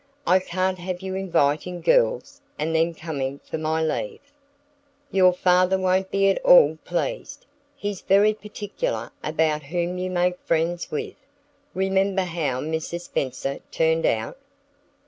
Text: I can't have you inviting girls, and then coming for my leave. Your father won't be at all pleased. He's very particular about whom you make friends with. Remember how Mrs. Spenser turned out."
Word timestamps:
I 0.25 0.39
can't 0.39 0.79
have 0.79 1.03
you 1.03 1.13
inviting 1.13 1.79
girls, 1.81 2.41
and 2.57 2.73
then 2.73 2.95
coming 2.95 3.37
for 3.47 3.59
my 3.59 3.83
leave. 3.83 4.31
Your 5.11 5.31
father 5.31 5.77
won't 5.77 6.09
be 6.09 6.27
at 6.31 6.43
all 6.43 6.79
pleased. 6.83 7.45
He's 7.75 8.01
very 8.01 8.33
particular 8.33 9.11
about 9.23 9.61
whom 9.61 9.99
you 9.99 10.09
make 10.09 10.39
friends 10.39 10.89
with. 10.89 11.17
Remember 11.75 12.23
how 12.23 12.61
Mrs. 12.61 13.01
Spenser 13.01 13.59
turned 13.69 14.07
out." 14.07 14.39